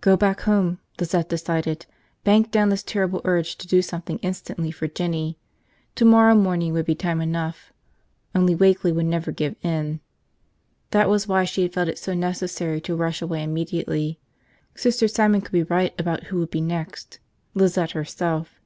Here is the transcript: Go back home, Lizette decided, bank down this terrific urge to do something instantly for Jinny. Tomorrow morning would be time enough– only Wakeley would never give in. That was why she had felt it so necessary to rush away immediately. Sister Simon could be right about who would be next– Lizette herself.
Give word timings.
Go 0.00 0.16
back 0.16 0.40
home, 0.40 0.78
Lizette 0.98 1.28
decided, 1.28 1.84
bank 2.24 2.50
down 2.50 2.70
this 2.70 2.82
terrific 2.82 3.20
urge 3.24 3.56
to 3.58 3.68
do 3.68 3.82
something 3.82 4.16
instantly 4.20 4.70
for 4.70 4.88
Jinny. 4.88 5.36
Tomorrow 5.94 6.34
morning 6.34 6.72
would 6.72 6.86
be 6.86 6.94
time 6.94 7.20
enough– 7.20 7.74
only 8.34 8.54
Wakeley 8.56 8.90
would 8.90 9.04
never 9.04 9.32
give 9.32 9.54
in. 9.62 10.00
That 10.92 11.10
was 11.10 11.28
why 11.28 11.44
she 11.44 11.60
had 11.60 11.74
felt 11.74 11.88
it 11.88 11.98
so 11.98 12.14
necessary 12.14 12.80
to 12.80 12.96
rush 12.96 13.20
away 13.20 13.42
immediately. 13.42 14.18
Sister 14.74 15.08
Simon 15.08 15.42
could 15.42 15.52
be 15.52 15.62
right 15.64 15.92
about 16.00 16.24
who 16.28 16.38
would 16.38 16.50
be 16.50 16.62
next– 16.62 17.18
Lizette 17.52 17.90
herself. 17.90 18.58